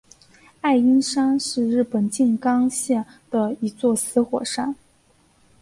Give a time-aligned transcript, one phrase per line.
[0.61, 4.75] 爱鹰山是日本静冈县的一座死火山。